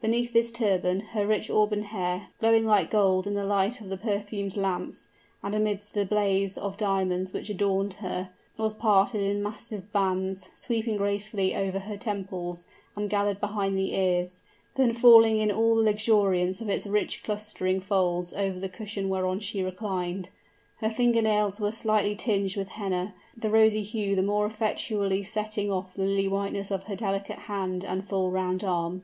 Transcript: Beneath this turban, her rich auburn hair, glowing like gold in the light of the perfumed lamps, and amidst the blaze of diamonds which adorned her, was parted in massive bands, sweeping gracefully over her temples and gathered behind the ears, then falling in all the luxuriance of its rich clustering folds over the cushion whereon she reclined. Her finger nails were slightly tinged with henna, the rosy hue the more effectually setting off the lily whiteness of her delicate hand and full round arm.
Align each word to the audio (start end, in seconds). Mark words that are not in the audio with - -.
Beneath 0.00 0.32
this 0.32 0.52
turban, 0.52 1.00
her 1.00 1.26
rich 1.26 1.50
auburn 1.50 1.82
hair, 1.82 2.28
glowing 2.38 2.64
like 2.64 2.92
gold 2.92 3.26
in 3.26 3.34
the 3.34 3.42
light 3.44 3.80
of 3.80 3.88
the 3.88 3.96
perfumed 3.96 4.56
lamps, 4.56 5.08
and 5.42 5.52
amidst 5.52 5.94
the 5.94 6.06
blaze 6.06 6.56
of 6.56 6.76
diamonds 6.76 7.32
which 7.32 7.50
adorned 7.50 7.94
her, 7.94 8.30
was 8.56 8.72
parted 8.72 9.20
in 9.20 9.42
massive 9.42 9.90
bands, 9.90 10.48
sweeping 10.54 10.96
gracefully 10.96 11.56
over 11.56 11.80
her 11.80 11.96
temples 11.96 12.68
and 12.94 13.10
gathered 13.10 13.40
behind 13.40 13.76
the 13.76 13.92
ears, 13.96 14.42
then 14.76 14.92
falling 14.94 15.38
in 15.38 15.50
all 15.50 15.74
the 15.74 15.82
luxuriance 15.82 16.60
of 16.60 16.68
its 16.68 16.86
rich 16.86 17.24
clustering 17.24 17.80
folds 17.80 18.32
over 18.32 18.60
the 18.60 18.68
cushion 18.68 19.08
whereon 19.08 19.40
she 19.40 19.60
reclined. 19.60 20.28
Her 20.82 20.90
finger 20.90 21.20
nails 21.20 21.60
were 21.60 21.72
slightly 21.72 22.14
tinged 22.14 22.54
with 22.56 22.68
henna, 22.68 23.16
the 23.36 23.50
rosy 23.50 23.82
hue 23.82 24.14
the 24.14 24.22
more 24.22 24.46
effectually 24.46 25.24
setting 25.24 25.72
off 25.72 25.94
the 25.94 26.04
lily 26.04 26.28
whiteness 26.28 26.70
of 26.70 26.84
her 26.84 26.94
delicate 26.94 27.38
hand 27.50 27.84
and 27.84 28.06
full 28.08 28.30
round 28.30 28.62
arm. 28.62 29.02